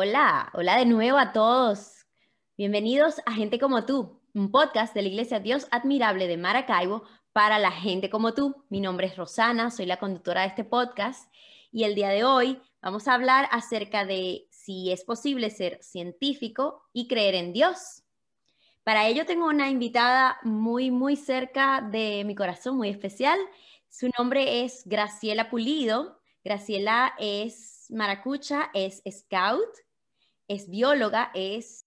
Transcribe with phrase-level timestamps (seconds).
[0.00, 2.06] Hola, hola de nuevo a todos.
[2.56, 7.02] Bienvenidos a Gente como tú, un podcast de la Iglesia Dios Admirable de Maracaibo
[7.32, 8.64] para la gente como tú.
[8.68, 11.34] Mi nombre es Rosana, soy la conductora de este podcast
[11.72, 16.84] y el día de hoy vamos a hablar acerca de si es posible ser científico
[16.92, 18.04] y creer en Dios.
[18.84, 23.36] Para ello tengo una invitada muy, muy cerca de mi corazón, muy especial.
[23.88, 26.20] Su nombre es Graciela Pulido.
[26.44, 29.68] Graciela es maracucha, es scout,
[30.48, 31.86] es bióloga, es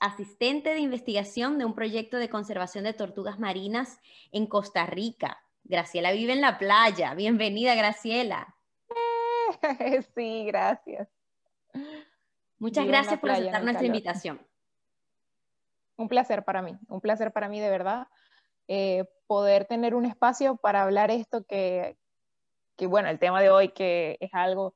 [0.00, 4.00] asistente de investigación de un proyecto de conservación de tortugas marinas
[4.32, 5.42] en Costa Rica.
[5.64, 7.14] Graciela vive en la playa.
[7.14, 8.54] Bienvenida, Graciela.
[10.14, 11.08] Sí, gracias.
[12.58, 14.44] Muchas gracias por aceptar nuestra invitación.
[15.96, 18.08] Un placer para mí, un placer para mí de verdad
[18.66, 21.96] eh, poder tener un espacio para hablar esto que,
[22.76, 24.74] que, bueno, el tema de hoy que es algo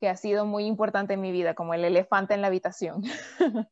[0.00, 3.02] que ha sido muy importante en mi vida, como el elefante en la habitación.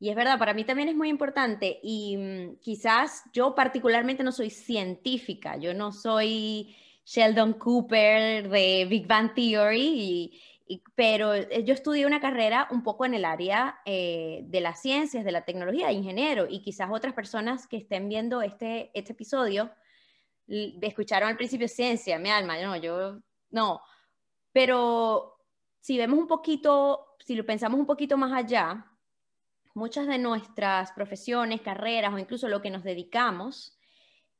[0.00, 4.32] Y es verdad, para mí también es muy importante y mm, quizás yo particularmente no
[4.32, 10.38] soy científica, yo no soy Sheldon Cooper de Big Bang Theory,
[10.94, 15.24] pero eh, yo estudié una carrera un poco en el área eh, de las ciencias,
[15.24, 19.70] de la tecnología, de ingeniero, y quizás otras personas que estén viendo este, este episodio
[20.46, 23.80] escucharon al principio ciencia, mi alma, no, yo no,
[24.54, 25.36] pero
[25.80, 28.86] si vemos un poquito, si lo pensamos un poquito más allá,
[29.74, 33.76] muchas de nuestras profesiones, carreras o incluso lo que nos dedicamos,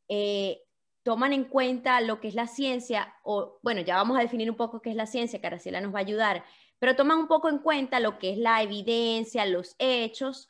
[0.08, 0.62] eh,
[1.02, 4.56] toman en cuenta lo que es la ciencia, o bueno, ya vamos a definir un
[4.56, 6.44] poco qué es la ciencia, que Aracela nos va a ayudar,
[6.78, 10.48] pero toman un poco en cuenta lo que es la evidencia, los hechos,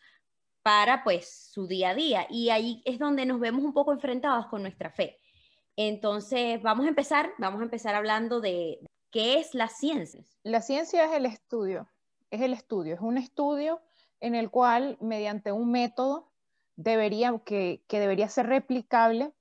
[0.63, 2.27] para pues su día a día.
[2.29, 5.19] Y ahí es donde nos vemos un poco enfrentados con nuestra fe.
[5.77, 8.79] Entonces, vamos a empezar, vamos a empezar hablando de
[9.15, 10.25] qué es la ciencia.
[10.43, 11.87] La ciencia es el estudio,
[12.33, 13.81] es el estudio, es un estudio
[14.19, 16.33] en el cual mediante un método
[16.75, 19.33] debería, que, debería ser replicable,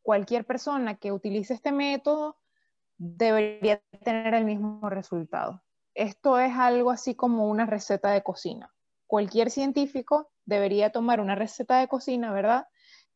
[0.00, 2.38] cualquier persona que utilice este método
[2.96, 5.62] debería tener el mismo resultado.
[5.92, 8.72] Esto es algo así como una receta de cocina.
[9.06, 12.68] Cualquier científico debería tomar una receta de cocina, ¿verdad?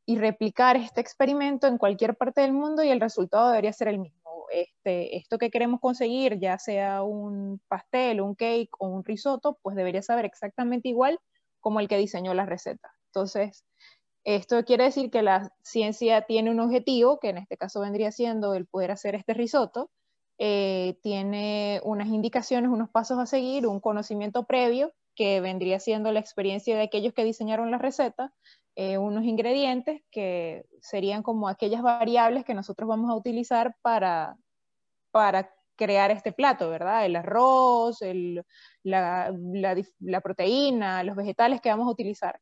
[0.05, 4.01] Y replicar este experimento en cualquier parte del mundo y el resultado debería ser el
[4.01, 4.24] mismo.
[4.55, 9.77] Este, esto que queremos conseguir, ya sea un pastel, un cake o un risotto, pues
[9.77, 11.19] debería saber exactamente igual
[11.61, 12.93] como el que diseñó la receta.
[13.07, 13.65] Entonces,
[14.25, 18.55] esto quiere decir que la ciencia tiene un objetivo, que en este caso vendría siendo
[18.55, 19.91] el poder hacer este risotto,
[20.39, 26.21] eh, tiene unas indicaciones, unos pasos a seguir, un conocimiento previo, que vendría siendo la
[26.21, 28.33] experiencia de aquellos que diseñaron la receta,
[28.77, 34.37] eh, unos ingredientes que serían como aquellas variables que nosotros vamos a utilizar para,
[35.15, 37.07] para crear este plato, ¿verdad?
[37.07, 38.01] El arroz,
[38.83, 42.41] la, proteína, los vegetales que vamos a utilizar.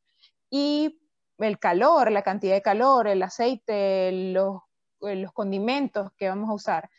[0.48, 0.98] Y
[1.36, 4.62] el calor, la cantidad de calor, el aceite, los,
[5.00, 6.90] los condimentos que vamos a usar.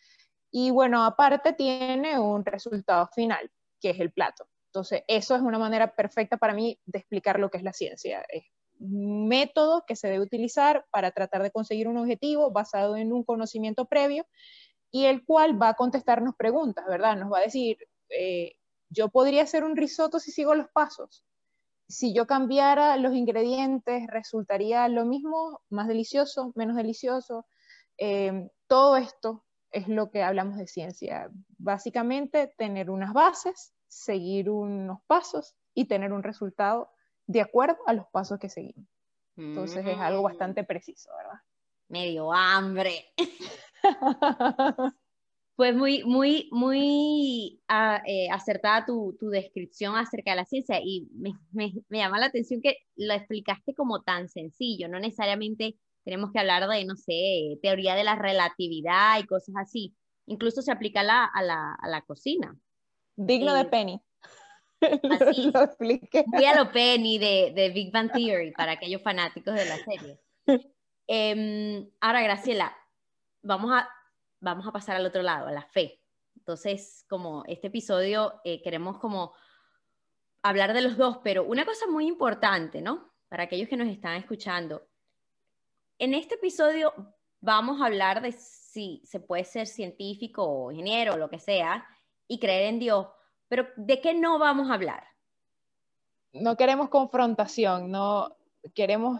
[0.51, 3.49] Y bueno, aparte tiene un resultado final,
[3.81, 4.45] que es el plato.
[4.67, 8.23] Entonces, eso es una manera perfecta para mí de explicar lo que es la ciencia.
[8.29, 8.43] Es
[8.79, 13.23] un método que se debe utilizar para tratar de conseguir un objetivo basado en un
[13.23, 14.27] conocimiento previo
[14.93, 17.17] y el cual va a contestarnos preguntas, ¿verdad?
[17.17, 18.57] Nos va a decir, eh,
[18.89, 21.25] yo podría hacer un risotto si sigo los pasos.
[21.87, 27.47] Si yo cambiara los ingredientes, resultaría lo mismo, más delicioso, menos delicioso.
[27.97, 31.31] Eh, todo esto es lo que hablamos de ciencia.
[31.57, 36.91] Básicamente, tener unas bases, seguir unos pasos y tener un resultado
[37.25, 38.87] de acuerdo a los pasos que seguimos.
[39.37, 40.25] Entonces es algo mm.
[40.25, 41.39] bastante preciso, ¿verdad?
[41.87, 43.11] Medio hambre.
[45.55, 51.07] Pues muy, muy, muy ah, eh, acertada tu, tu, descripción acerca de la ciencia y
[51.13, 56.31] me, me, me, llama la atención que lo explicaste como tan sencillo, no necesariamente tenemos
[56.31, 59.93] que hablar de, no sé, teoría de la relatividad y cosas así,
[60.25, 62.57] incluso se aplica a la, a la, a la cocina.
[63.15, 64.01] Digno de eh, Penny.
[65.21, 66.25] Así, lo expliqué.
[66.27, 70.19] Muy a lo Penny de, de Big Bang Theory para aquellos fanáticos de la serie.
[71.05, 72.73] Eh, ahora, Graciela,
[73.43, 73.87] vamos a,
[74.39, 75.99] vamos a pasar al otro lado, a la fe.
[76.35, 79.33] Entonces, como este episodio eh, queremos como
[80.41, 83.13] hablar de los dos, pero una cosa muy importante, ¿no?
[83.29, 84.85] Para aquellos que nos están escuchando.
[85.99, 86.93] En este episodio
[87.39, 91.85] vamos a hablar de si se puede ser científico o ingeniero o lo que sea
[92.27, 93.07] y creer en Dios,
[93.47, 95.03] pero ¿de qué no vamos a hablar?
[96.31, 98.35] No queremos confrontación, no
[98.73, 99.19] queremos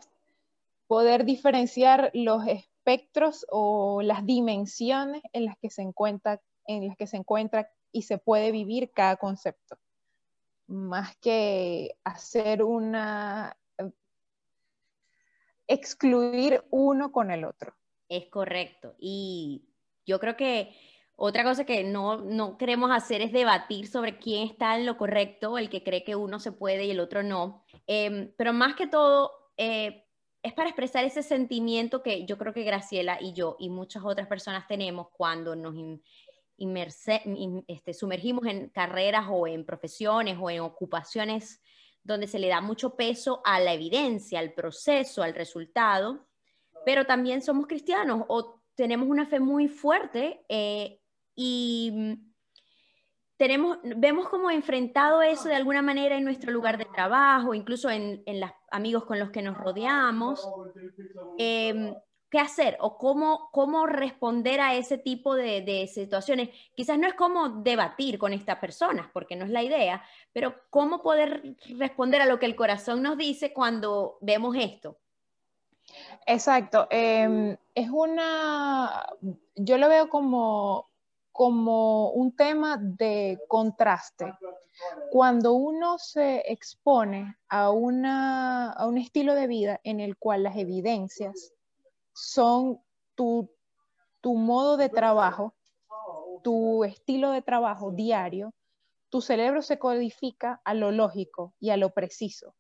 [0.88, 2.46] poder diferenciar los
[2.84, 8.02] espectros o las dimensiones en las que se encuentra, en las que se encuentra y
[8.02, 9.78] se puede vivir cada concepto.
[10.68, 13.56] más que hacer una,
[15.68, 17.74] excluir uno con el otro.
[18.10, 18.96] Es correcto.
[18.98, 19.66] Y
[20.06, 20.74] yo creo que
[21.16, 25.58] otra cosa que no, no queremos hacer es debatir sobre quién está en lo correcto,
[25.58, 27.64] el que cree que uno se puede y el otro no.
[27.88, 30.03] Em, pero más que todo, eh,
[30.44, 34.28] es para expresar ese sentimiento que yo creo que Graciela y yo y muchas otras
[34.28, 35.74] personas tenemos cuando nos
[37.68, 41.62] este, sumergimos en carreras o en profesiones o en ocupaciones
[42.04, 46.28] donde se le da mucho peso a la evidencia, al proceso, al resultado,
[46.86, 51.00] pero también somos cristianos o tenemos una fe muy fuerte eh,
[51.36, 52.20] y
[53.44, 58.24] tenemos, vemos como enfrentado eso de alguna manera en nuestro lugar de trabajo, incluso en,
[58.26, 60.50] los amigos con los que nos rodeamos.
[61.38, 61.94] Em,
[62.30, 66.52] ¿Qué hacer o cómo, cómo responder a ese tipo de, de, situaciones?
[66.74, 70.02] Quizás no es como debatir con estas personas, porque no es la idea,
[70.32, 74.96] pero cómo poder responder a lo que el corazón nos dice cuando vemos esto.
[76.26, 76.88] Exacto.
[76.90, 79.06] Em, es una,
[79.56, 80.93] yo lo veo como,
[81.34, 84.34] como un tema de contraste.
[85.12, 90.56] Cuando uno se expone a, una, a un estilo de vida en el cual las
[90.56, 91.52] evidencias
[92.14, 92.80] son
[93.16, 93.50] tu,
[94.22, 95.56] tu modo de trabajo,
[96.44, 98.54] tu estilo de trabajo diario,
[99.10, 102.56] tu cerebro se codifica a lo lógico y a lo preciso.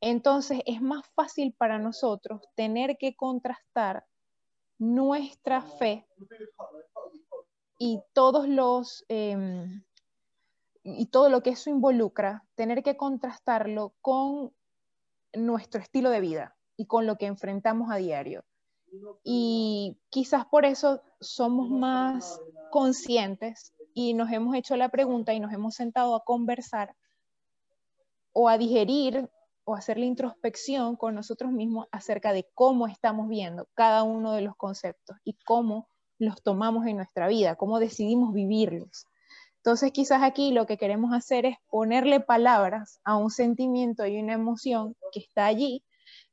[0.00, 4.06] Entonces es más fácil para nosotros tener que contrastar
[4.78, 6.06] nuestra fe
[7.78, 9.82] y todos los em,
[10.86, 14.52] y todo lo que eso involucra, tener que contrastarlo con
[15.32, 18.44] nuestro estilo de vida y con lo que enfrentamos a diario.
[19.24, 22.40] Y quizás por eso somos más
[22.70, 26.94] conscientes y nos hemos hecho la pregunta y nos hemos sentado a conversar
[28.32, 29.28] o a digerir
[29.64, 34.42] o hacer la introspección con nosotros mismos acerca de cómo estamos viendo cada uno de
[34.42, 39.06] los conceptos y cómo los tomamos en nuestra vida, cómo decidimos vivirlos.
[39.58, 44.34] Entonces quizás aquí lo que queremos hacer es ponerle palabras a un sentimiento y una
[44.34, 45.82] emoción que está allí,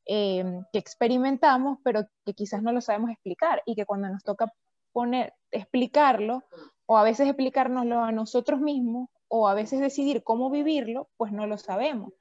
[0.06, 4.54] em, que experimentamos, pero que quizás no lo sabemos explicar y que cuando nos toca
[4.92, 6.44] poner, explicarlo,
[6.86, 11.48] o a veces explicárnoslo a nosotros mismos, o a veces decidir cómo vivirlo, pues no
[11.48, 12.14] lo sabemos.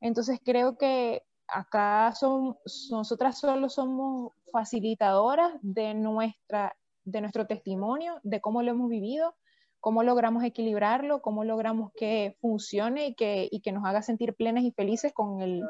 [0.00, 2.56] Entonces creo que acá son,
[2.90, 9.34] nosotras solo somos facilitadoras de, nuestra, de nuestro testimonio, de cómo lo hemos vivido,
[9.80, 14.64] cómo logramos equilibrarlo, cómo logramos que funcione y que, y que nos haga sentir plenas
[14.64, 15.62] y felices con, el,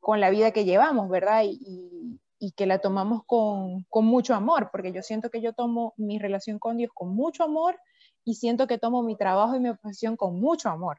[0.00, 1.44] con la vida que llevamos, ¿verdad?
[1.44, 5.94] Y, y, que la tomamos con, con mucho amor, porque yo siento que yo tomo
[5.96, 7.78] mi relación con Dios con mucho amor
[8.24, 10.98] y siento que tomo mi trabajo y mi profesión con mucho amor.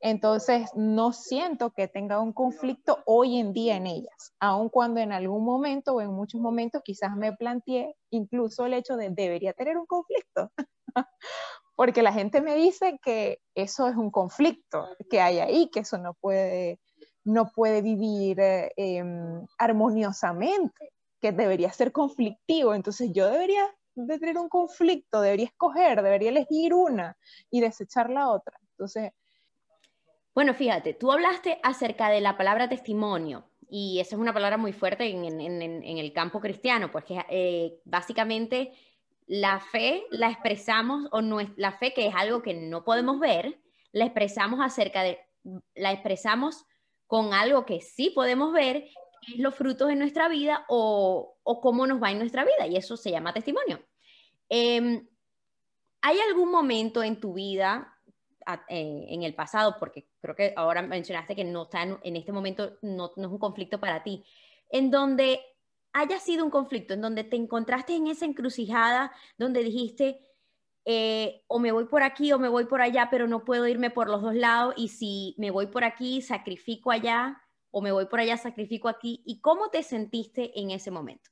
[0.00, 5.12] Entonces, no siento que tenga un conflicto hoy en día en ellas, aun cuando en
[5.12, 9.76] algún momento o en muchos momentos quizás me planteé incluso el hecho de debería tener
[9.76, 10.52] un conflicto,
[11.76, 15.98] porque la gente me dice que eso es un conflicto que hay ahí, que eso
[15.98, 16.78] no puede,
[17.24, 23.64] no puede vivir eh, em, armoniosamente, que debería ser conflictivo, entonces yo debería
[23.96, 27.16] de tener un conflicto, debería escoger, debería elegir una
[27.50, 28.58] y desechar la otra.
[28.72, 29.12] Entonces,
[30.36, 34.74] bueno, fíjate, tú hablaste acerca de la palabra testimonio y esa es una palabra muy
[34.74, 35.40] fuerte en,
[35.98, 38.72] el campo cristiano, porque eh, básicamente
[39.26, 43.62] la fe la expresamos, o no la fe que es algo que no podemos ver,
[43.92, 45.18] la expresamos acerca de,
[45.74, 46.66] la expresamos
[47.06, 48.90] con algo que sí podemos ver,
[49.22, 52.76] que es los frutos de nuestra vida o, cómo nos va en nuestra vida, y
[52.76, 53.80] eso se llama testimonio.
[54.50, 55.08] Em,
[56.02, 57.95] ¿Hay algún momento en tu vida
[58.68, 63.12] en el pasado, porque creo que ahora mencionaste que no está en, este momento, no,
[63.16, 64.24] es un conflicto para ti,
[64.70, 65.40] en donde
[65.92, 70.20] haya sido un conflicto, en donde te encontraste en esa encrucijada, donde dijiste,
[70.84, 73.90] eh, o me voy por aquí o me voy por allá, pero no puedo irme
[73.90, 78.06] por los dos lados, y si me voy por aquí, sacrifico allá, o me voy
[78.06, 81.30] por allá, sacrifico aquí, ¿y cómo te sentiste en ese momento?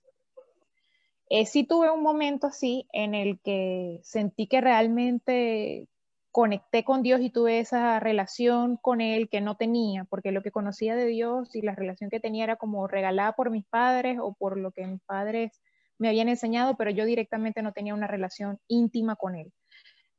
[1.30, 5.88] Eh, sí tuve un momento así en el que sentí que realmente
[6.34, 10.50] conecté con Dios y tuve esa relación con Él que no tenía, porque lo que
[10.50, 14.34] conocía de Dios y la relación que tenía era como regalada por mis padres o
[14.34, 15.62] por lo que mis padres
[15.96, 19.52] me habían enseñado, pero yo directamente no tenía una relación íntima con Él.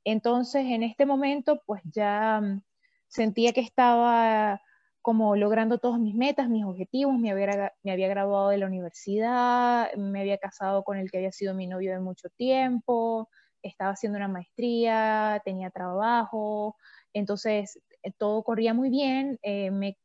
[0.05, 2.61] Entonces, en este momento, pues ya mm,
[3.07, 4.61] sentía que estaba
[5.01, 9.93] como logrando todas mis metas, mis objetivos, me había, me había graduado de la universidad,
[9.95, 13.27] me había casado con el que había sido mi novio de mucho tiempo,
[13.67, 16.75] estaba haciendo una maestría, tenía trabajo,
[17.13, 19.97] entonces eh, todo corría muy bien, eh, me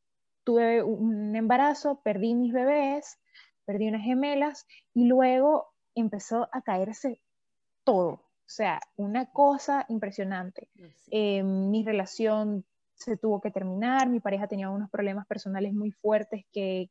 [0.43, 3.19] tuve un embarazo, perdí mis bebés,
[3.65, 7.21] perdí unas gemelas y luego empezó a caerse
[7.83, 8.11] todo.
[8.51, 10.67] O sea, una cosa impresionante.
[11.09, 12.65] Eh, mi relación
[12.95, 16.89] se tuvo que terminar, mi pareja tenía unos problemas personales muy fuertes que,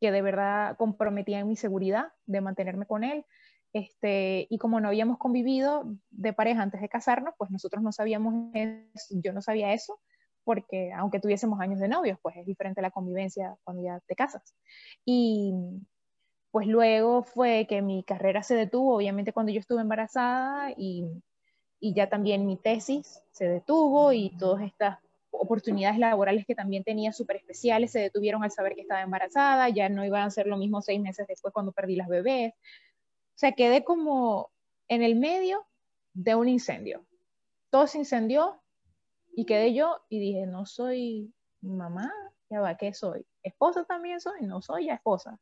[0.00, 3.24] que de verdad comprometían mi seguridad de mantenerme con él.
[3.72, 8.50] Este, y como no habíamos convivido de pareja antes de casarnos, pues nosotros no sabíamos
[8.54, 9.98] eso, yo no sabía eso,
[10.44, 14.54] porque aunque tuviésemos años de novios, pues es diferente la convivencia cuando ya te casas.
[15.04, 15.54] Y
[16.50, 21.06] pues luego fue que mi carrera se detuvo, obviamente cuando yo estuve embarazada y,
[21.80, 24.98] y ya también mi tesis se detuvo y todas estas
[25.30, 29.88] oportunidades laborales que también tenía súper especiales se detuvieron al saber que estaba embarazada, ya
[29.88, 32.52] no iban a ser lo mismo seis meses después cuando perdí las bebés.
[33.34, 34.50] Sea, quedé como
[34.88, 35.66] en el medio
[36.14, 37.04] de un incendio.
[37.70, 38.62] Todo se incendió
[39.34, 42.12] y quedé yo y dije, no soy mamá,
[42.50, 43.26] ya va, ¿qué soy?
[43.42, 44.42] ¿Esposa también soy?
[44.42, 45.38] No soy ya esposa.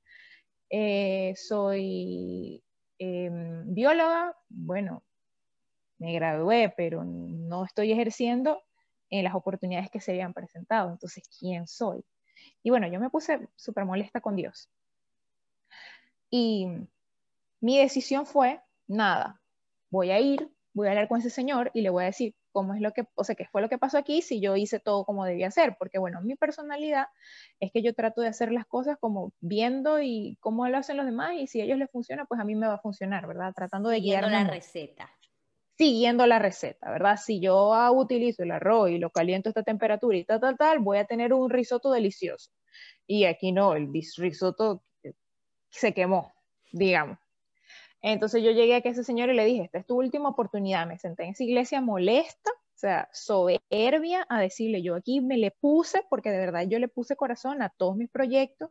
[0.71, 2.63] Eh, soy
[2.99, 5.03] em, bióloga, bueno,
[5.99, 8.63] me gradué, pero no estoy ejerciendo
[9.11, 10.91] en las oportunidades que se habían presentado.
[10.91, 12.05] Entonces, ¿quién soy?
[12.63, 14.71] Y bueno, yo me puse súper molesta con Dios.
[16.31, 16.69] Y
[17.61, 19.41] mi decisión fue, nada,
[19.91, 22.75] voy a ir, voy a hablar con ese señor y le voy a decir cómo
[22.75, 25.05] es lo que, o sea, qué fue lo que pasó aquí si yo hice todo
[25.05, 27.07] como debía hacer, porque bueno, mi personalidad
[27.61, 31.07] es que yo trato de hacer las cosas como viendo y cómo lo hacen los
[31.07, 33.53] demás y si a ellos les funciona, pues a mí me va a funcionar, ¿verdad?
[33.55, 35.11] Tratando de guiar la receta.
[35.77, 37.17] Siguiendo la receta, ¿verdad?
[37.17, 40.79] Si yo utilizo el arroz y lo caliento a esta temperatura y tal, tal, tal,
[40.81, 42.51] voy a tener un risotto delicioso.
[43.07, 44.85] Y aquí no, el risotto
[45.71, 46.33] se quemó,
[46.73, 47.19] digamos.
[48.03, 50.87] Entonces yo llegué a ese señor y le dije, esta es tu última oportunidad.
[50.87, 55.51] Me senté en esa iglesia molesta, o sea, soberbia, a decirle, yo aquí me le
[55.51, 58.71] puse, porque de verdad yo le puse corazón a todos mis proyectos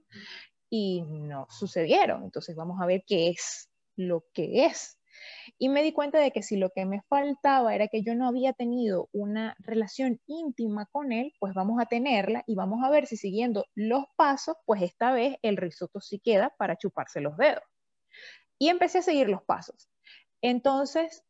[0.69, 2.23] y no sucedieron.
[2.23, 4.99] Entonces vamos a ver qué es lo que es.
[5.57, 8.27] Y me di cuenta de que si lo que me faltaba era que yo no
[8.27, 13.05] había tenido una relación íntima con él, pues vamos a tenerla y vamos a ver
[13.05, 17.63] si siguiendo los pasos, pues esta vez el risotto sí queda para chuparse los dedos.
[18.59, 19.89] Y empecé a seguir los pasos.
[20.41, 21.23] Entonces,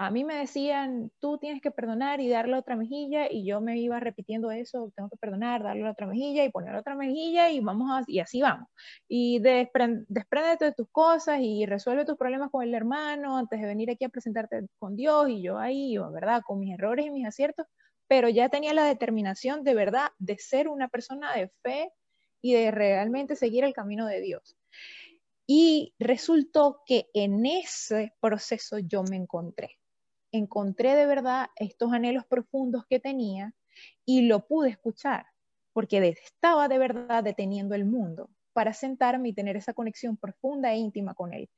[0.00, 3.78] a mí me decían, tú tienes que perdonar y darle otra mejilla, y yo me
[3.78, 7.90] iba repitiendo eso, tengo que perdonar, darle otra mejilla y poner otra mejilla, y vamos
[7.90, 8.68] a, y así vamos.
[9.08, 13.90] Y despréndete de tus cosas y resuelve tus problemas con el hermano antes de venir
[13.90, 16.42] aquí a presentarte con Dios, y yo ahí, ¿verdad?
[16.46, 17.66] Con mis errores y mis aciertos,
[18.06, 21.92] pero ya tenía la determinación de verdad de ser una persona de fe
[22.40, 24.56] y de realmente seguir el camino de Dios.
[25.50, 29.78] Y resultó que en ese proceso yo me encontré.
[30.30, 33.54] Encontré de verdad estos anhelos profundos que tenía
[34.04, 35.24] y lo pude escuchar,
[35.72, 40.76] porque estaba de verdad deteniendo el mundo para sentarme y tener esa conexión profunda e
[40.76, 41.48] íntima con él.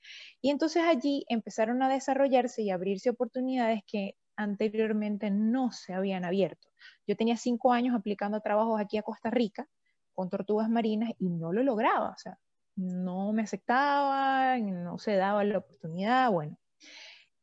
[0.40, 6.68] Y entonces allí empezaron a desarrollarse y abrirse oportunidades que anteriormente no se habían abierto.
[7.08, 9.66] Yo tenía cinco años aplicando trabajos aquí a Costa Rica
[10.12, 12.10] con tortugas marinas y no lo lograba.
[12.10, 12.38] O sea,
[12.80, 16.58] no me aceptaba, no se daba la oportunidad, bueno.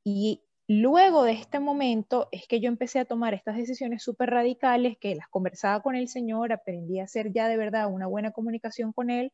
[0.03, 4.97] Y luego de este momento es que yo empecé a tomar estas decisiones súper radicales,
[4.99, 8.93] que las conversaba con el Señor, aprendí a hacer ya de verdad una buena comunicación
[8.93, 9.31] con Él,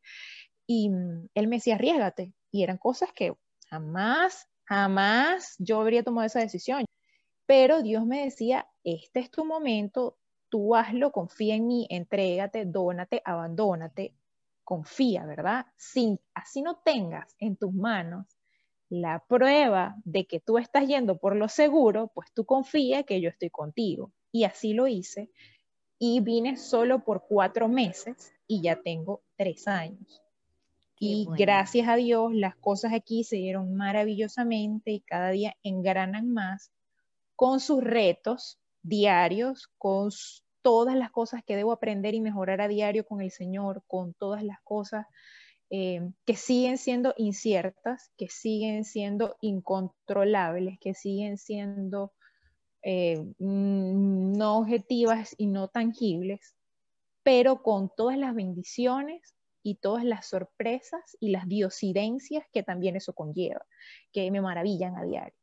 [0.67, 2.33] y mm, Él me decía, arriesgate.
[2.51, 3.33] Y eran cosas que
[3.69, 6.85] jamás, jamás yo habría tomado esa decisión.
[7.45, 10.17] Pero Dios me decía, este es tu momento,
[10.49, 14.15] tú hazlo, confía en mí, entrégate, dónate, abandónate,
[14.63, 15.65] confía, ¿verdad?
[15.75, 18.25] Sin, así no tengas en tus manos
[18.89, 23.29] la prueba de que tú estás yendo por lo seguro, pues tú confía que yo
[23.29, 24.11] estoy contigo.
[24.31, 25.31] Y así lo hice.
[25.99, 30.21] Y vine solo por cuatro meses y ya tengo tres años.
[30.99, 36.71] y gracias a Dios las cosas aquí se dieron maravillosamente y cada día engranan más
[37.35, 40.11] con sus retos diarios, con
[40.63, 44.43] todas las cosas que debo aprender y mejorar a diario con el Señor, con todas
[44.43, 45.05] las cosas
[45.69, 52.13] eh, que siguen siendo inciertas, que siguen siendo incontrolables, que siguen siendo
[52.81, 56.55] eh, no objetivas y no tangibles,
[57.23, 63.13] pero con todas las bendiciones y todas las sorpresas y las diosidencias que también eso
[63.13, 63.65] conlleva,
[64.11, 65.35] que me maravillan a diario.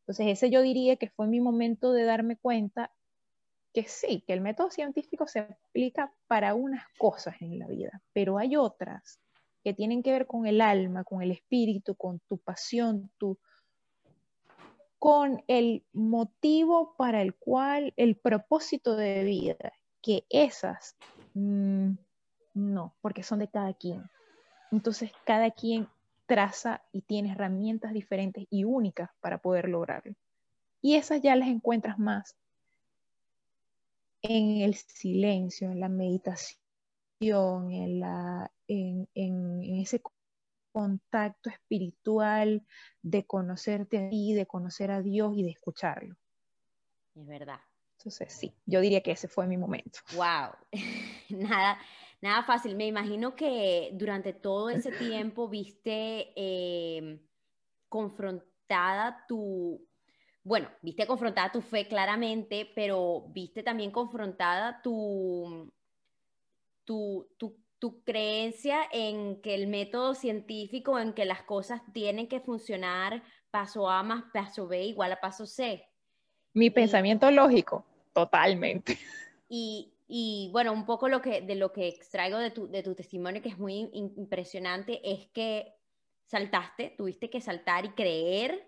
[0.00, 2.90] Entonces ese yo diría que fue mi momento de darme cuenta
[3.72, 8.38] que sí, que el método científico se aplica para unas cosas en la vida, pero
[8.38, 9.20] hay otras
[9.62, 13.38] que tienen que ver con el alma, con el espíritu, con tu pasión, tu,
[14.98, 19.72] con el motivo para el cual, el propósito de vida,
[20.02, 20.96] que esas,
[21.34, 21.90] mm,
[22.54, 24.02] no, porque son de cada quien.
[24.72, 25.88] Entonces, cada quien
[26.26, 30.14] traza y tiene herramientas diferentes y únicas para poder lograrlo.
[30.80, 32.36] Y esas ya las encuentras más
[34.22, 36.58] en el silencio, en la meditación,
[37.20, 40.02] en, la, en, en, ese
[40.72, 42.64] contacto espiritual
[43.02, 46.16] de conocerte a ti, de conocer a Dios y de escucharlo.
[47.14, 47.60] Es verdad.
[47.98, 49.98] Entonces, sí, yo diría que ese fue mi momento.
[50.14, 50.52] Wow.
[51.30, 51.78] nada,
[52.20, 52.76] nada fácil.
[52.76, 57.20] Me imagino que durante todo ese tiempo viste eh,
[57.88, 59.87] confrontada tu,
[60.44, 65.70] bueno, viste confrontada tu fe claramente, pero viste también confrontada tu,
[66.84, 73.22] tu, tu, creencia en que el método científico, en que las cosas tienen que funcionar
[73.50, 75.86] paso A más paso B igual a paso C.
[76.54, 78.98] Mi pensamiento lógico, totalmente.
[79.48, 82.94] Y, y, bueno, un poco lo que, de lo que extraigo de tu, de tu
[82.94, 85.74] testimonio, que es muy impresionante, es que
[86.24, 88.67] saltaste, tuviste que saltar y creer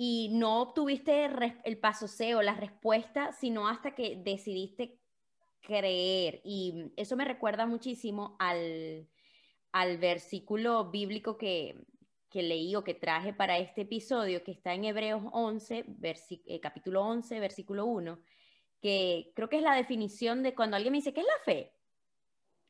[0.00, 1.28] y no obtuviste
[1.64, 4.96] el paso C o la respuesta, sino hasta que decidiste
[5.60, 6.40] creer.
[6.44, 9.08] Y eso me recuerda muchísimo al,
[9.72, 11.84] al versículo bíblico que,
[12.30, 15.84] que, leí o que traje para este episodio, que está en Hebreos 11,
[16.46, 18.20] eh, capítulo 11, versículo 1,
[18.80, 21.72] que creo que es la definición de cuando alguien me dice, ¿qué es la fe?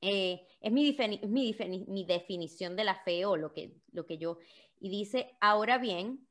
[0.01, 1.55] Eh, es mi, mi,
[1.89, 4.39] mi, definición de la fe o lo que, lo que yo...
[4.81, 6.28] Y dice, ahora bien,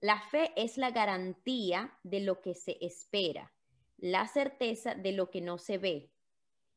[0.00, 3.52] la fe es la garantía de lo que se espera,
[3.96, 6.10] la certeza de lo que no se ve.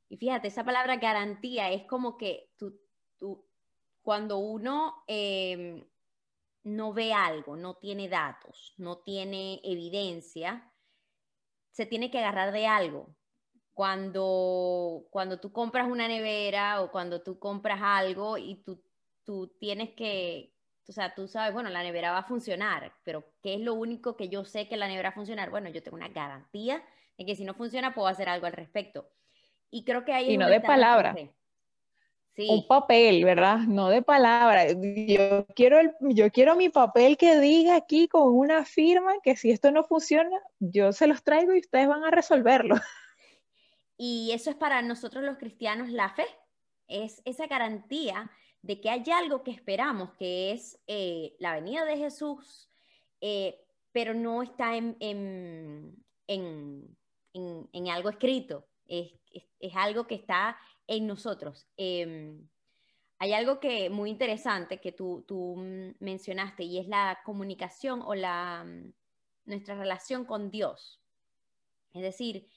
[0.08, 2.80] Y fíjate, esa palabra garantía es como que tú,
[4.02, 5.86] cuando uno em,
[6.64, 10.74] no ve algo, no tiene datos, no tiene evidencia,
[11.72, 13.16] se tiene que agarrar de algo.
[13.74, 18.84] Cuando, cuando tú compras una nevera o cuando tú compras algo y tú,
[19.24, 20.54] tú tienes que,
[20.90, 24.18] o sea, tú sabes, bueno, la nevera va a funcionar, pero ¿qué es lo único
[24.18, 25.52] que yo sé que la nevera va a funcionar?
[25.52, 26.84] Bueno, yo tengo una garantía
[27.16, 29.08] de que si no funciona puedo hacer algo al respecto.
[29.70, 30.32] Y creo que hay...
[30.32, 31.16] Y no de palabra.
[32.36, 32.48] Sí.
[32.50, 33.60] Un papel, ¿verdad?
[33.60, 34.66] No de palabra.
[34.72, 39.72] Yo quiero, yo quiero mi papel que diga aquí con una firma que si esto
[39.72, 42.76] no funciona, yo se los traigo y ustedes van a resolverlo.
[44.02, 46.26] Y eso es para nosotros los cristianos la fe.
[46.88, 51.98] Es esa garantía de que hay algo que esperamos, que es eh, la venida de
[51.98, 52.70] Jesús,
[53.22, 53.60] eh,
[53.92, 56.96] pero no está en, en,
[57.90, 59.14] algo escrito, es,
[59.76, 61.68] algo que está en nosotros.
[61.78, 62.48] Em,
[63.18, 65.56] hay algo que muy interesante que tú, tú,
[66.00, 68.66] mencionaste y es la comunicación o la,
[69.46, 71.02] nuestra relación con Dios.
[71.94, 72.48] Es decir,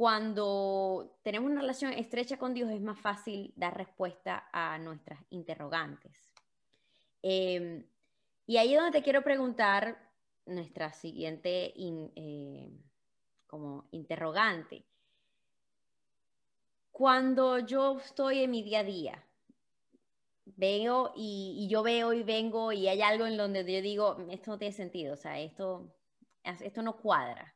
[0.00, 6.16] cuando tenemos una relación estrecha con Dios es más fácil dar respuesta a nuestras interrogantes.
[7.20, 7.84] Em,
[8.46, 10.10] y ahí es donde te quiero preguntar
[10.46, 12.70] nuestra siguiente eh,
[13.46, 14.86] como interrogante.
[16.90, 19.24] Cuando yo estoy en mi día a día,
[20.46, 24.52] veo y, y, yo veo y vengo y hay algo en donde yo digo, esto
[24.52, 25.92] no tiene sentido, o sea, esto,
[26.42, 27.54] esto no cuadra,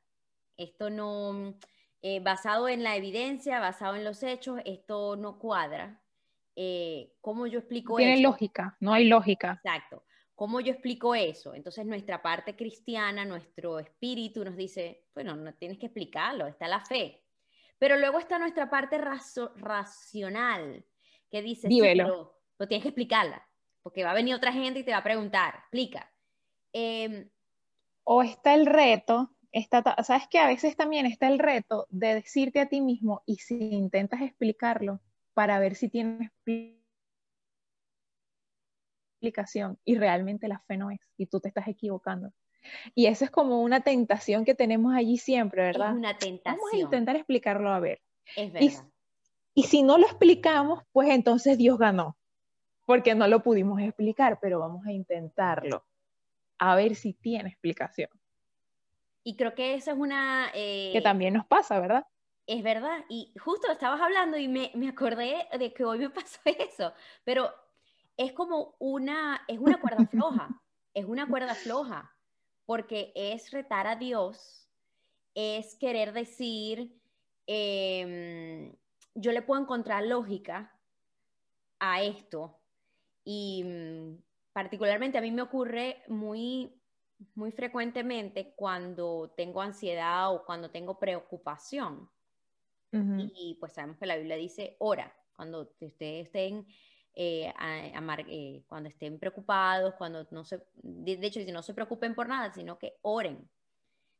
[0.58, 1.58] esto no,
[2.06, 6.02] eh, basado en la evidencia, basado en los hechos, esto no cuadra.
[6.54, 8.04] Eh, ¿Cómo yo explico eso?
[8.04, 9.58] Tiene lógica, no hay lógica.
[9.64, 10.04] Exacto.
[10.34, 11.54] ¿Cómo yo explico eso?
[11.54, 16.84] Entonces nuestra parte cristiana, nuestro espíritu nos dice, bueno, no tienes que explicarlo, está la
[16.84, 17.22] fe.
[17.78, 18.98] Pero luego está nuestra parte
[19.56, 20.84] racional,
[21.30, 22.38] que dice, sí, pero,
[22.68, 23.48] tienes que explicarla,
[23.82, 26.12] porque va a venir otra gente y te va a preguntar, explica.
[26.70, 27.30] Em,
[28.02, 29.33] o está el reto
[30.02, 33.56] sabes que a veces también está el reto de decirte a ti mismo y si
[33.56, 35.00] intentas explicarlo
[35.32, 36.30] para ver si tienes
[39.20, 42.32] explicación y realmente la fe no es y tú te estás equivocando.
[42.94, 45.90] Y eso es como una tentación que tenemos allí siempre, ¿verdad?
[45.90, 46.56] Es una tentación.
[46.56, 48.00] Vamos a intentar explicarlo a ver.
[48.36, 48.84] Es verdad.
[49.54, 52.16] Y, y si no lo explicamos, pues entonces Dios ganó,
[52.86, 55.84] porque no lo pudimos explicar, pero vamos a intentarlo,
[56.58, 58.08] a ver si tiene explicación.
[59.24, 60.50] Y creo que eso es una...
[60.52, 62.06] que eh, también nos pasa, ¿verdad?
[62.46, 63.04] Es verdad.
[63.08, 66.92] Y justo estabas hablando y me, me acordé de que hoy me pasó eso.
[67.24, 67.50] Pero
[68.18, 70.62] es como una, es una cuerda floja.
[70.92, 72.10] es una cuerda floja.
[72.66, 74.70] Porque es retar a Dios,
[75.34, 76.98] es querer decir,
[77.46, 78.74] em,
[79.14, 80.74] yo le puedo encontrar lógica
[81.78, 82.58] a esto.
[83.24, 86.74] Y mm, particularmente a mí me ocurre muy
[87.34, 92.08] muy frecuentemente cuando tengo ansiedad o cuando tengo preocupación.
[93.34, 96.64] Y pues sabemos que la Biblia dice, ora, cuando ustedes estén,
[97.12, 102.52] eh, eh, cuando estén preocupados, cuando no se, de, hecho, no se preocupen por nada,
[102.52, 103.50] sino que oren.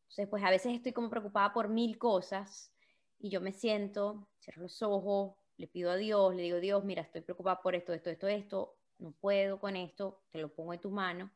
[0.02, 2.72] Entonces, pues a veces estoy como preocupada por mil cosas
[3.20, 7.02] y yo me siento, cierro los ojos, le pido a Dios, le digo, Dios, mira,
[7.02, 10.80] estoy preocupada por esto, esto, esto, esto, no puedo con esto, te lo pongo en
[10.80, 11.30] tus manos.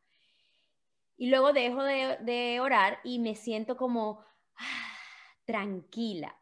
[1.19, 4.23] Y luego dejo de, orar y me siento como
[4.55, 4.97] ah,
[5.45, 6.33] tranquila.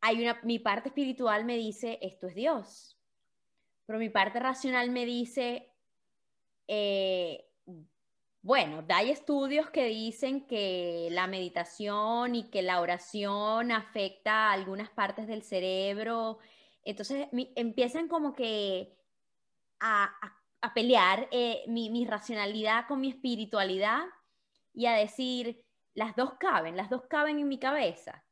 [0.00, 2.98] Hay una, mi parte espiritual me dice, esto es Dios.
[3.86, 5.72] Pero mi parte racional me dice,
[6.66, 7.48] eh,
[8.42, 14.90] bueno, hay estudios que dicen que la meditación y que la oración afecta a algunas
[14.90, 16.38] partes del cerebro.
[16.82, 18.98] Entonces empiezan como que
[19.78, 20.37] a,
[20.74, 24.02] pelear eh, mi, racionalidad con mi espiritualidad
[24.74, 28.24] y a decir, las dos caben, las dos caben en mi cabeza.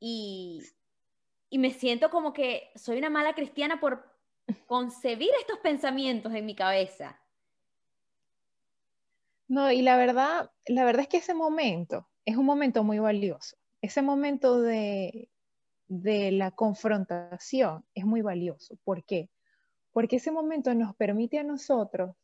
[0.00, 0.62] Y,
[1.50, 4.14] y me siento como que soy una mala cristiana por
[4.66, 7.20] concebir estos pensamientos en mi cabeza.
[9.48, 13.56] No, y la verdad, la verdad es que ese momento es un momento muy valioso.
[13.80, 15.30] Ese momento de,
[15.86, 18.76] de la confrontación es muy valioso.
[18.84, 19.30] ¿Por qué?
[19.92, 22.14] Porque ese momento nos permite a nosotros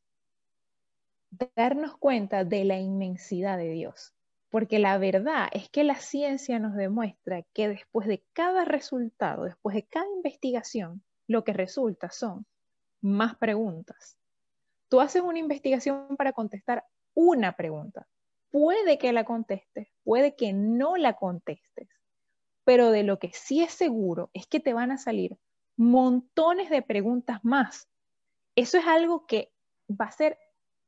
[1.57, 4.13] darnos cuenta de la inmensidad de Dios.
[4.51, 9.75] Porque la verdad es que la ciencia nos demuestra que después de cada resultado, después
[9.75, 12.47] de cada investigación, lo que resulta son
[13.01, 14.17] más preguntas.
[14.89, 18.07] Tú haces una investigación para contestar una pregunta.
[18.51, 21.89] Puede que la contestes, puede que no la contestes,
[22.65, 25.37] pero de lo que sí es seguro es que te van a salir
[25.77, 27.89] montones de preguntas más.
[28.55, 29.53] Eso es algo que
[29.91, 30.39] va a ser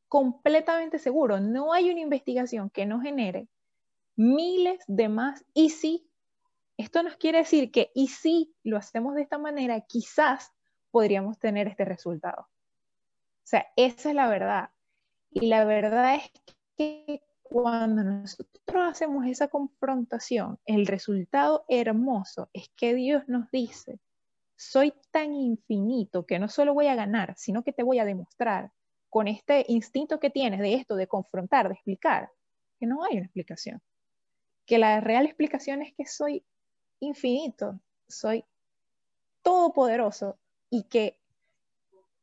[0.08, 1.40] completamente seguro.
[1.40, 3.48] No hay una investigación que no genere
[4.16, 6.08] miles de más y sí.
[6.76, 10.52] Esto nos quiere decir que y si lo hacemos de esta manera, quizás
[10.90, 12.42] podríamos tener este resultado.
[12.42, 14.70] O sea, esa es la verdad.
[15.30, 16.30] Y la verdad es
[16.76, 24.00] que cuando nosotros hacemos esa confrontación, el resultado hermoso es que Dios nos dice,
[24.56, 28.72] soy tan infinito que no solo voy a ganar, sino que te voy a demostrar
[29.10, 32.30] con este instinto que tienes de esto, de confrontar, de explicar,
[32.78, 33.80] que no hay una explicación.
[34.64, 36.44] Que la real explicación es que soy
[37.00, 38.44] infinito, soy
[39.42, 40.38] todopoderoso
[40.70, 41.18] y que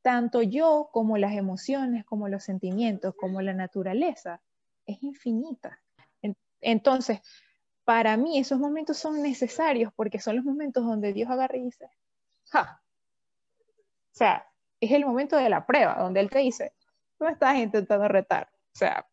[0.01, 4.41] tanto yo como las emociones, como los sentimientos, como la naturaleza,
[4.85, 5.79] es infinita.
[6.59, 7.19] Entonces,
[7.85, 11.89] para mí esos momentos son necesarios porque son los momentos donde Dios agarra y dice,
[12.53, 12.81] ja.
[13.59, 14.47] O sea,
[14.79, 16.73] es el momento de la prueba, donde Él te dice,
[17.17, 18.49] tú me estás intentando retar.
[18.73, 19.07] O sea,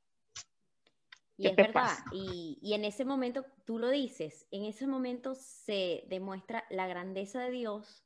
[1.37, 6.05] y es verdad, y, y, en ese momento, tú lo dices, en ese momento se
[6.09, 8.05] demuestra la grandeza de Dios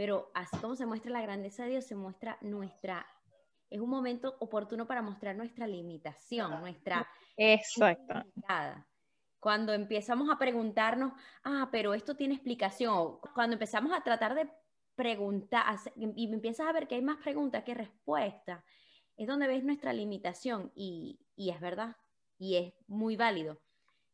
[0.00, 3.06] pero así como se muestra la grandeza de Dios, se muestra nuestra,
[3.68, 7.06] es un momento oportuno para mostrar nuestra limitación, nuestra...
[7.36, 8.24] Exacto.
[9.38, 11.12] Cuando empezamos a preguntarnos,
[11.44, 14.50] ah, pero esto tiene explicación, cuando empezamos a tratar de
[15.00, 18.62] preguntar y empiezas a ver que hay más preguntas que respuestas,
[19.16, 21.96] es donde ves nuestra limitación y, y es verdad,
[22.38, 23.58] y es muy válido.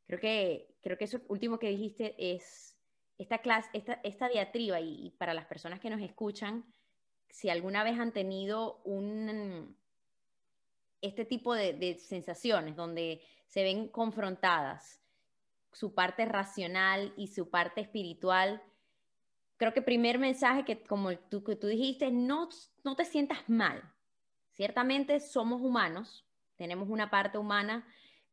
[0.06, 2.76] Creo que, creo que eso último que dijiste es
[3.18, 6.64] esta clase, esta, diatriba, y, para las personas que nos escuchan,
[7.30, 9.76] si alguna vez han tenido un,
[11.00, 15.00] este tipo de, sensaciones donde se ven confrontadas
[15.72, 18.62] su parte racional y su parte espiritual,
[19.56, 22.48] creo que primer mensaje que como tú, que tú dijiste, no,
[22.84, 23.82] no te sientas mal.
[24.50, 26.24] Ciertamente somos humanos,
[26.56, 27.86] tenemos una parte humana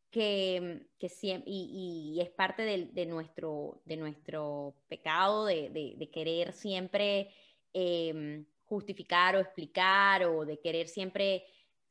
[0.10, 1.12] que, que
[1.46, 7.34] y, y, es parte de, de, nuestro, de nuestro pecado de, de querer siempre
[7.74, 11.46] em, justificar o explicar o de querer siempre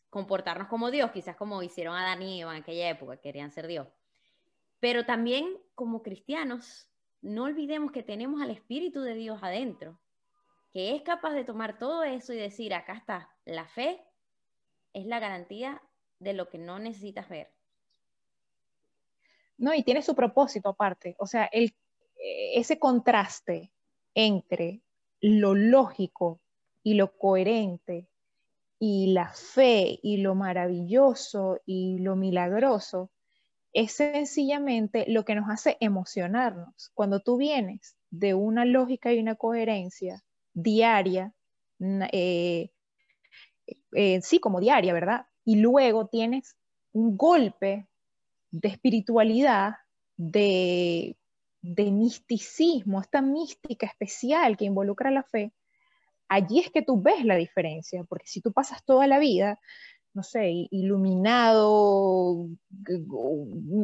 [0.09, 3.89] comportarnos como Dios, quizás como hicieron Adán y Eva en aquella época, querían ser Dios.
[4.79, 6.89] Pero también como cristianos,
[7.23, 9.99] no olvidemos que tenemos al Espíritu de Dios adentro,
[10.73, 14.03] que es capaz de tomar todo eso y decir, acá está, la fe
[14.93, 15.81] es la garantía
[16.19, 17.51] de lo que no necesitas ver.
[19.57, 19.73] ¿no?
[19.73, 21.73] Y tiene su propósito aparte, o sea, el,
[22.55, 23.71] ese contraste
[24.15, 24.81] entre
[25.21, 26.41] lo lógico
[26.83, 28.09] y lo coherente
[28.81, 33.12] y la fe y lo maravilloso y lo milagroso
[33.73, 36.91] es sencillamente lo que nos hace emocionarnos.
[36.95, 41.33] Cuando tú vienes de una lógica y una coherencia diaria,
[41.81, 42.71] eh,
[43.93, 45.27] eh, sí, como diaria, ¿verdad?
[45.45, 46.57] y luego tienes
[46.93, 47.87] un golpe
[48.51, 49.77] de espiritualidad,
[50.17, 51.17] de,
[51.63, 55.53] de misticismo, esta mística especial que involucra la fe,
[56.29, 59.59] allí es que tú ves la diferencia, porque si tú pasas toda la vida
[60.15, 62.47] no sé, iluminado,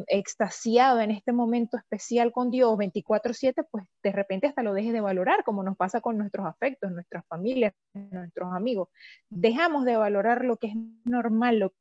[0.08, 5.00] extasiado en este momento especial con Dios 24/7, pues de repente hasta lo dejes de
[5.00, 8.88] valorar, como nos pasa con nuestros afectos, nuestras familias, nuestros amigos.
[9.30, 11.72] Dejamos de valorar lo que es normal, lo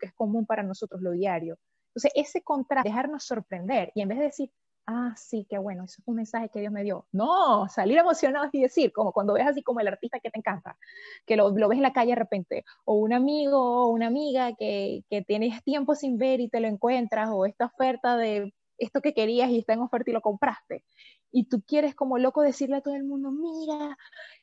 [0.00, 1.58] que es común para nosotros, lo diario.
[1.88, 4.50] Entonces, ese contraste, dejarnos sorprender y en vez de decir,
[4.88, 7.06] ah, sí, qué bueno, eso es un mensaje que Dios me dio.
[7.12, 10.78] No, salir emocionado y decir, como cuando ves así como el artista que te encanta,
[11.26, 15.04] que lo, ves en la calle de repente, o un amigo o una amiga que,
[15.10, 19.12] que tienes tiempo sin ver y te lo encuentras, o esta oferta de esto que
[19.12, 20.84] querías y está en oferta y lo compraste.
[21.30, 23.98] Y tú quieres como loco decirle a todo el mundo, mira,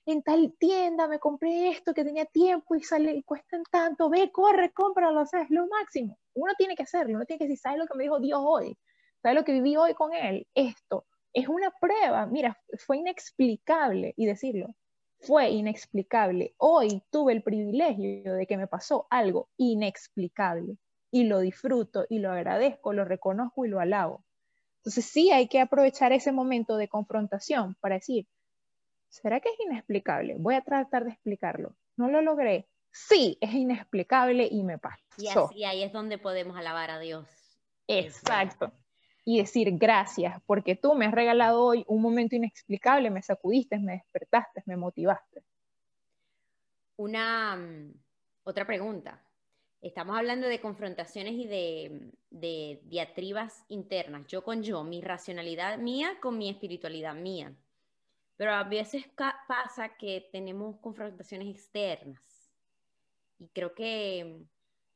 [0.05, 4.31] en tal tienda me compré esto que tenía tiempo y sale y cuesta tanto, ve,
[4.31, 6.19] corre, cómpralo, o sea, es lo máximo.
[6.35, 8.77] Uno tiene que hacerlo, uno tiene que decir, ¿sabes lo que me dijo Dios hoy?
[9.25, 10.45] ¿Sabes lo que viví hoy con él?
[10.53, 11.07] Esto.
[11.33, 12.27] Es una prueba.
[12.27, 14.13] Mira, fue inexplicable.
[14.17, 14.75] Y decirlo,
[15.19, 16.53] fue inexplicable.
[16.57, 20.77] Hoy tuve el privilegio de que me pasó algo inexplicable.
[21.09, 24.23] Y lo disfruto y lo agradezco, lo reconozco y lo alabo.
[24.81, 28.27] Entonces sí hay que aprovechar ese momento de confrontación para decir,
[29.09, 30.35] ¿será que es inexplicable?
[30.37, 31.75] Voy a tratar de explicarlo.
[31.97, 32.67] No lo logré.
[32.91, 35.01] Sí, es inexplicable y me pasó.
[35.17, 37.25] Y, así, ahí es donde podemos alabar a Dios.
[37.87, 38.71] Exacto
[39.25, 43.93] y decir gracias, porque tú me has regalado hoy un momento inexplicable, me sacudiste, me
[43.93, 45.41] despertaste, me motivaste.
[46.95, 47.93] Una mm,
[48.43, 49.19] otra pregunta.
[49.81, 56.17] Estamos hablando de confrontaciones y de, de diatribas internas, yo con yo, mi racionalidad mía
[56.21, 57.51] con mi espiritualidad mía.
[58.37, 59.05] Pero a veces
[59.47, 62.21] pasa que tenemos confrontaciones externas.
[63.39, 64.43] Y creo que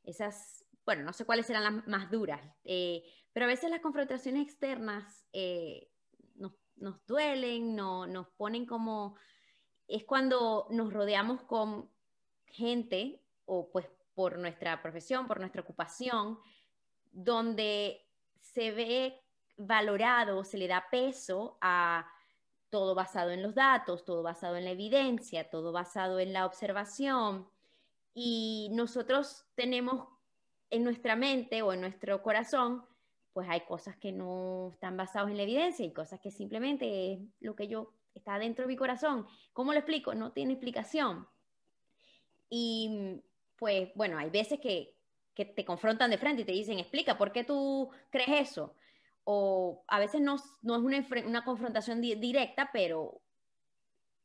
[0.03, 2.41] esas, bueno, no sé cuáles serán las más duras.
[2.63, 5.89] Eh, pero a veces las confrontaciones externas eh,
[6.35, 9.15] nos, duelen, no, nos ponen como...
[9.87, 11.89] Es cuando nos rodeamos con
[12.45, 16.39] gente, o pues por nuestra profesión, por nuestra ocupación,
[17.11, 18.05] donde
[18.39, 19.19] se ve
[19.57, 22.07] valorado, se le da peso a
[22.69, 27.49] todo basado en los datos, todo basado en la evidencia, todo basado en la observación.
[28.13, 30.07] Y nosotros tenemos
[30.69, 32.85] en nuestra mente o en nuestro corazón
[33.33, 37.19] pues hay cosas que no están basadas en la evidencia y cosas que simplemente es
[37.39, 39.27] lo que yo está dentro de mi corazón.
[39.53, 40.13] ¿Cómo lo explico?
[40.13, 41.27] No tiene explicación.
[42.49, 43.21] Y
[43.57, 44.95] pues bueno, hay veces que,
[45.35, 48.75] que te confrontan de frente y te dicen, explica, ¿por qué tú crees eso?
[49.23, 53.21] O a veces no, no es una, una confrontación directa, pero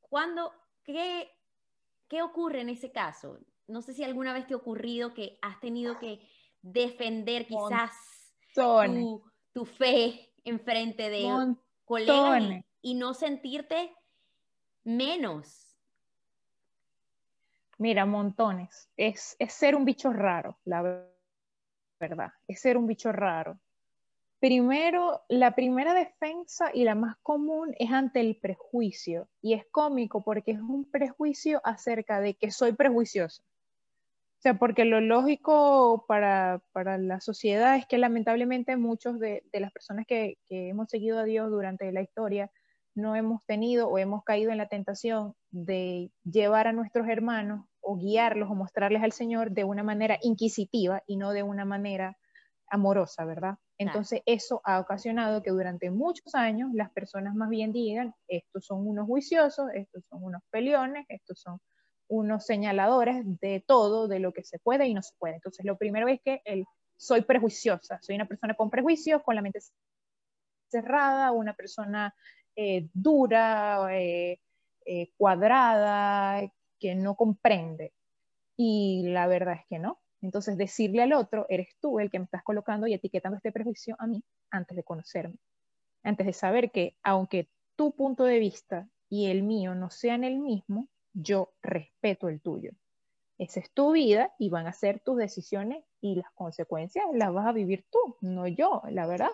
[0.00, 1.30] ¿cuándo, qué,
[2.08, 3.38] ¿qué ocurre en ese caso?
[3.66, 6.26] No sé si alguna vez te ha ocurrido que has tenido que
[6.62, 7.90] defender quizás
[8.54, 13.94] tu, fe enfrente de colegas y, no sentirte
[14.84, 15.76] menos.
[17.78, 18.88] Mira, montones.
[18.96, 21.06] Es, es ser un bicho raro, la
[22.00, 22.32] verdad.
[22.46, 23.58] Es ser un bicho raro.
[24.38, 29.28] Primero, la primera defensa y la más común es ante el prejuicio.
[29.40, 33.42] Y es cómico porque es un prejuicio acerca de que soy prejuicioso
[34.44, 39.72] sea, porque lo lógico para, para, la sociedad es que lamentablemente muchos de, de las
[39.72, 42.50] personas que, que, hemos seguido a Dios durante la historia
[42.94, 47.96] no hemos tenido o hemos caído en la tentación de llevar a nuestros hermanos o
[47.96, 52.18] guiarlos o mostrarles al Señor de una manera inquisitiva y no de una manera
[52.68, 53.56] amorosa, ¿verdad?
[53.78, 58.86] Entonces eso ha ocasionado que durante muchos años las personas más bien digan, estos son
[58.86, 61.58] unos juiciosos, estos son unos peleones, estos son
[62.14, 65.34] unos señaladores de todo, de lo que se puede y no se puede.
[65.34, 66.64] Entonces, lo primero es que el,
[66.96, 69.60] soy prejuiciosa, soy una persona con prejuicios, con la mente
[70.68, 72.14] cerrada, una persona
[72.56, 74.40] eh, dura, eh,
[74.86, 76.42] eh, cuadrada,
[76.78, 77.92] que no comprende.
[78.56, 80.00] Y la verdad es que no.
[80.22, 83.96] Entonces, decirle al otro, eres tú el que me estás colocando y etiquetando este prejuicio
[83.98, 85.36] a mí antes de conocerme,
[86.02, 90.38] antes de saber que aunque tu punto de vista y el mío no sean el
[90.38, 92.72] mismo, yo respeto el tuyo.
[93.38, 97.46] Esa es tu vida y van a ser tus decisiones y las consecuencias las vas
[97.46, 99.30] a vivir tú, no yo, la verdad.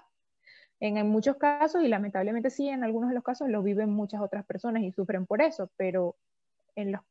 [0.78, 4.46] En, muchos casos, y lamentablemente sí, en algunos de los casos lo viven muchas otras
[4.46, 6.16] personas y sufren por eso, pero
[6.74, 7.02] en los,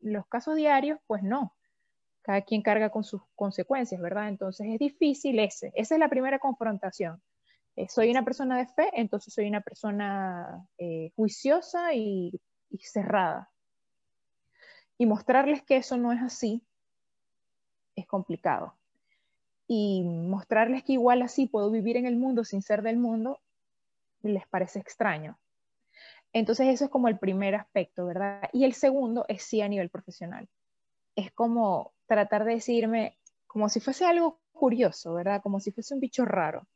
[0.00, 1.54] los casos diarios, pues no.
[2.22, 4.28] Cada quien carga con sus consecuencias, ¿verdad?
[4.28, 5.70] Entonces es difícil ese.
[5.74, 7.20] Esa es la primera confrontación.
[7.76, 13.50] eh, soy una persona de fe, entonces soy una persona eh, juiciosa y, y cerrada.
[15.00, 16.62] Y mostrarles que eso no es así
[17.96, 18.74] es complicado.
[19.66, 23.40] Y mostrarles que igual así puedo vivir en el mundo sin ser del mundo,
[24.20, 25.38] les parece extraño.
[26.34, 28.50] Entonces eso es como el primer aspecto, ¿verdad?
[28.52, 30.50] Y el segundo es sí a nivel profesional.
[31.16, 35.40] Es como tratar de decirme, como si fuese algo curioso, ¿verdad?
[35.40, 36.66] Como si fuese un bicho raro.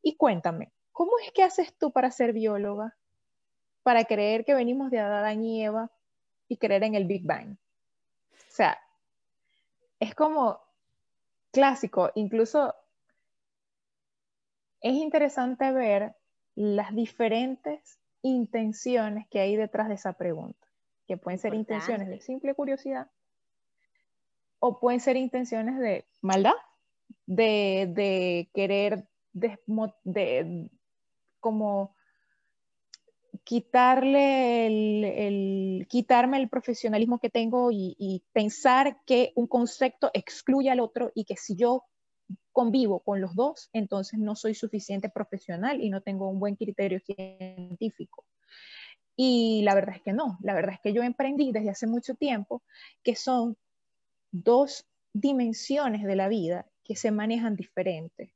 [0.00, 2.96] Y cuéntame, ¿cómo es que haces tú para ser bióloga?
[3.82, 5.90] Para creer que venimos de Adán y Eva
[6.48, 7.52] y creer en el Big Bang.
[7.52, 8.78] O sea,
[10.00, 10.60] es como
[11.52, 12.74] clásico, incluso
[14.80, 16.14] es interesante ver
[16.54, 20.66] las diferentes intenciones que hay detrás de esa pregunta,
[21.06, 23.08] que pueden ser intenciones de simple curiosidad
[24.60, 26.54] o pueden ser intenciones de maldad,
[27.26, 30.70] de, querer de,
[31.40, 31.94] como
[33.48, 40.80] quitarle el, quitarme el profesionalismo que tengo y, y, pensar que un concepto excluye al
[40.80, 41.84] otro y que si yo
[42.52, 47.00] convivo con los dos, entonces no soy suficiente profesional y no tengo un buen criterio
[47.00, 48.26] científico.
[49.16, 52.16] Y la verdad es que no, la verdad es que yo emprendí desde hace mucho
[52.16, 52.62] tiempo
[53.02, 53.56] que son
[54.30, 54.84] dos
[55.14, 58.30] dimensiones de la vida que se manejan diferentes.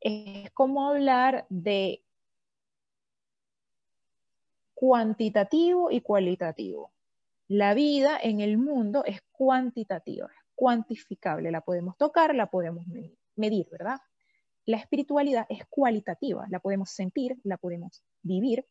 [0.00, 2.04] Es como hablar de
[4.74, 6.92] cuantitativo y cualitativo.
[7.48, 12.86] La vida en el mundo es cuantitativa, es cuantificable, la podemos tocar, la podemos
[13.36, 13.98] medir, ¿verdad?
[14.64, 18.66] La espiritualidad es cualitativa, la podemos sentir, la podemos vivir,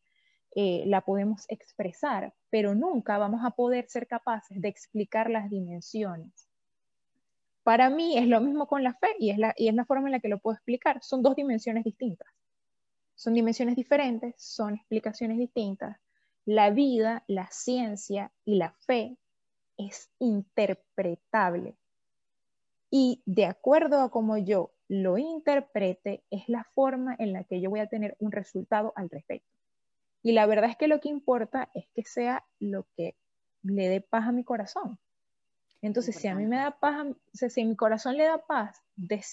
[0.54, 6.48] eh, la podemos expresar, pero nunca vamos a poder ser capaces de explicar las dimensiones.
[7.62, 10.08] Para mí es lo mismo con la fe y es la, y es la forma
[10.08, 10.98] en la que lo puedo explicar.
[11.02, 12.28] Son dos dimensiones distintas.
[13.22, 15.96] Son dimensiones diferentes, son explicaciones distintas.
[16.44, 19.16] La vida, la ciencia y la fe
[19.78, 21.76] es interpretable.
[22.90, 27.70] Y de acuerdo a cómo yo lo interprete, es la forma en la que yo
[27.70, 29.56] voy a tener un resultado al respecto.
[30.24, 33.14] Y la verdad es que lo que importa es que sea lo que
[33.62, 34.98] le dé paz a mi corazón.
[35.80, 38.82] Entonces, si a mí me da paz, si a mi corazón le da paz,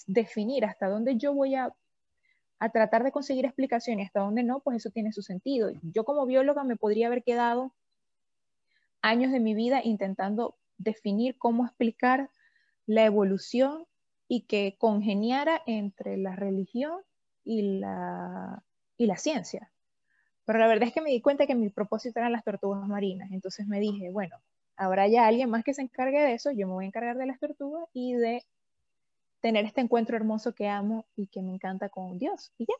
[0.06, 1.74] definir hasta dónde yo voy a,
[2.60, 5.70] a tratar de conseguir explicaciones hasta dónde no, pues eso tiene su sentido.
[5.82, 7.72] Yo como bióloga me podría haber quedado
[9.00, 12.28] años de mi vida intentando definir cómo explicar
[12.86, 13.86] la evolución
[14.28, 17.00] y que congeniara entre la religión
[17.44, 18.62] y la,
[18.98, 19.70] y la ciencia.
[20.44, 23.30] Pero la verdad es que me di cuenta que mi propósito eran las tortugas marinas.
[23.32, 24.36] Entonces me dije, bueno,
[24.76, 27.26] habrá ya alguien más que se encargue de eso, yo me voy a encargar de
[27.26, 28.44] las tortugas y de
[29.40, 32.52] tener este encuentro hermoso que amo y que me encanta con Dios.
[32.58, 32.74] Y ya.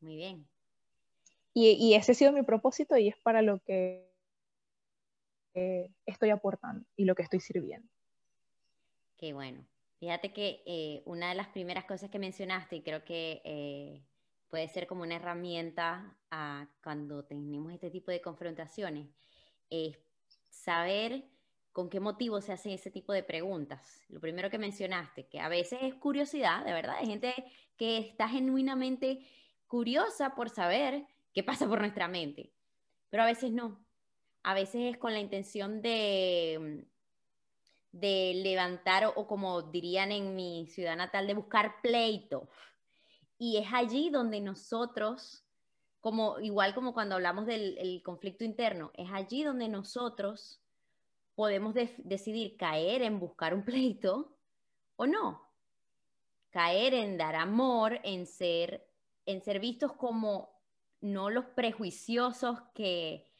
[0.00, 0.46] Muy bien.
[1.56, 4.10] Y, ese ha sido mi propósito y es para lo que
[6.04, 7.88] estoy aportando y lo que estoy sirviendo.
[9.16, 9.64] Qué bueno.
[10.00, 14.02] Fíjate que eh, una de las primeras cosas que mencionaste, y creo que eh,
[14.50, 19.08] puede ser como una herramienta a cuando tenemos este tipo de confrontaciones,
[19.70, 19.96] es
[20.50, 21.24] saber
[21.74, 24.04] con qué motivo se hacen ese tipo de preguntas.
[24.08, 27.34] Lo primero que mencionaste, que a veces es curiosidad, de verdad, hay gente
[27.76, 29.26] que está genuinamente
[29.66, 32.52] curiosa por saber qué pasa por nuestra mente,
[33.10, 33.84] pero a veces no.
[34.44, 36.86] A veces es con la intención de,
[37.90, 42.48] de levantar o, como dirían en mi ciudad natal, de buscar pleito.
[43.36, 45.44] Y es allí donde nosotros
[46.00, 50.60] como igual como cuando hablamos del conflicto interno, es allí donde nosotros
[51.34, 54.36] podemos decidir caer en buscar un pleito
[54.96, 55.42] o no.
[56.50, 58.86] Caer en dar amor, en ser,
[59.26, 60.50] en ser vistos como
[61.00, 63.30] no los prejuiciosos que,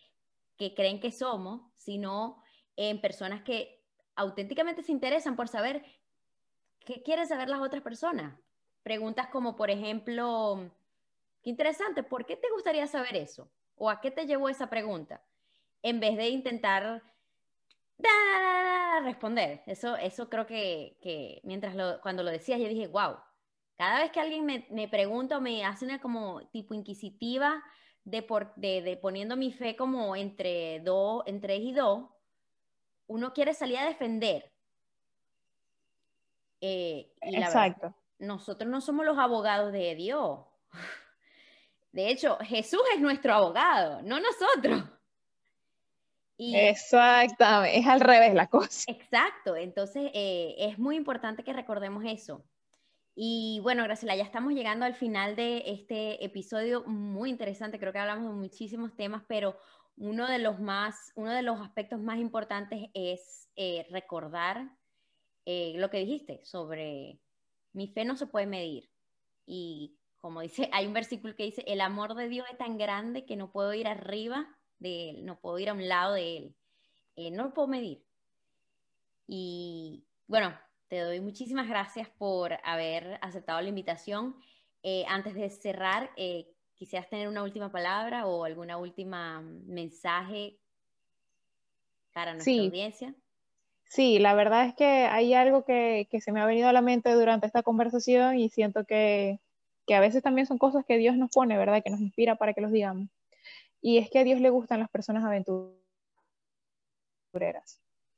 [0.56, 2.42] que creen que somos, sino
[2.76, 3.80] en personas que
[4.16, 5.84] auténticamente se interesan por saber
[6.80, 8.38] qué quieren saber las otras personas.
[8.82, 10.70] Preguntas como, por ejemplo,
[11.44, 13.50] Qué interesante, ¿por qué te gustaría saber eso?
[13.76, 15.22] ¿O a qué te llevó esa pregunta?
[15.82, 17.02] En vez de intentar
[19.04, 19.62] responder.
[19.66, 23.16] Eso, eso creo que, mientras lo, cuando lo decías, yo dije, wow,
[23.76, 27.62] cada vez que alguien me, me pregunta o me hace una como tipo inquisitiva
[28.04, 32.08] de, por, de, poniendo mi fe como entre dos, entre y dos,
[33.06, 34.50] uno quiere salir a defender.
[36.60, 37.94] Eh, Exacto.
[38.18, 40.40] nosotros no somos los abogados de Dios.
[41.92, 44.82] De hecho, Jesús es nuestro abogado, no nosotros.
[46.38, 48.90] Exactamente, es al revés la cosa.
[48.90, 52.44] Exacto, entonces eh, es muy importante que recordemos eso.
[53.14, 57.78] Y bueno, Graciela, ya estamos llegando al final de este episodio muy interesante.
[57.78, 59.56] Creo que hablamos de muchísimos temas, pero
[59.96, 64.68] uno de los más, uno de los aspectos más importantes es eh, recordar
[65.46, 67.20] eh, lo que dijiste sobre
[67.72, 68.90] mi fe no se puede medir.
[69.46, 73.24] Y como dice, hay un versículo que dice, el amor de Dios es tan grande
[73.24, 74.48] que no puedo ir arriba
[74.84, 76.54] de él, no puedo ir a un lado de él.
[77.16, 78.04] Eh, no lo puedo medir.
[79.26, 80.56] Y bueno,
[80.88, 84.36] te doy muchísimas gracias por haber aceptado la invitación.
[84.82, 90.58] Eh, antes de cerrar, eh, ¿quisieras tener una última palabra o alguna última mensaje
[92.12, 93.14] para nuestra audiencia?
[93.84, 97.12] Sí, la verdad es que hay algo que, se me ha venido a la mente
[97.12, 99.40] durante esta conversación y siento que,
[99.86, 101.82] que a veces también son cosas que Dios nos pone, ¿verdad?
[101.82, 103.08] Que nos inspira para que los digamos.
[103.84, 105.68] Y es que a Dios le gustan las personas aventureras.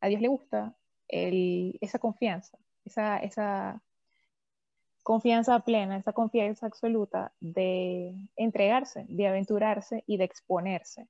[0.01, 0.77] A Dios le gusta
[1.09, 3.83] esa confianza esa,
[5.03, 11.09] confianza plena, esa confianza absoluta de entregarse, de aventurarse y de exponerse.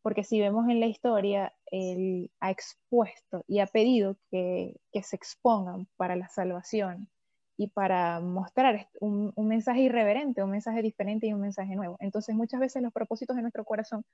[0.00, 5.86] Porque si vemos en la historia, Él ha expuesto y ha pedido que se expongan
[5.98, 7.10] para la salvación
[7.58, 11.96] y para mostrar un, mensaje irreverente, un mensaje diferente y un mensaje nuevo.
[11.98, 14.04] Entonces muchas veces los propósitos de nuestro corazón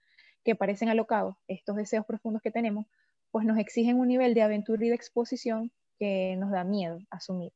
[0.43, 2.87] que parecen alocados, estos deseos profundos que tenemos,
[3.31, 7.53] pues nos exigen un nivel de aventura y de exposición que nos da miedo asumir.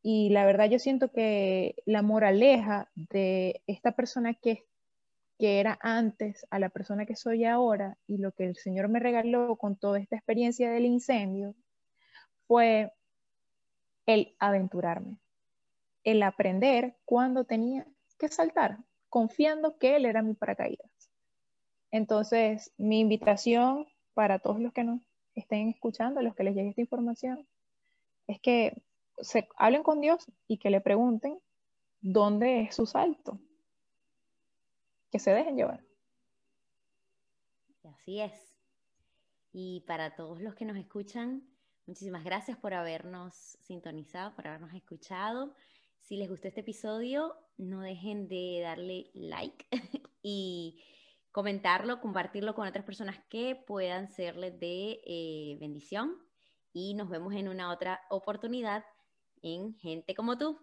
[0.00, 4.62] Y la verdad yo siento que la moraleja de esta persona que,
[5.40, 9.00] que era antes a la persona que soy ahora y lo que el Señor me
[9.00, 11.56] regaló con toda esta experiencia del incendio
[12.46, 12.92] fue
[14.06, 15.18] el aventurarme,
[16.04, 17.86] el aprender cuando tenía
[18.18, 18.78] que saltar,
[19.08, 20.90] confiando que Él era mi paracaídas.
[21.90, 25.00] Entonces, mi invitación para todos los que nos
[25.34, 27.46] estén escuchando, los que les llegue esta información,
[28.26, 28.82] es que
[29.18, 31.38] se hablen con Dios y que le pregunten
[32.00, 33.38] dónde es su salto.
[35.10, 35.84] Que se dejen llevar.
[37.84, 38.32] Así es.
[39.52, 41.42] Y para todos los que nos escuchan,
[41.90, 45.52] muchísimas gracias por habernos sintonizado, por habernos escuchado.
[45.98, 49.66] Si les gustó este episodio, no dejen de darle like
[50.22, 50.80] y
[51.32, 56.16] comentarlo, compartirlo con otras personas que puedan serles de eh, bendición
[56.72, 58.84] y nos vemos en una otra oportunidad
[59.42, 60.60] en Gente como tú.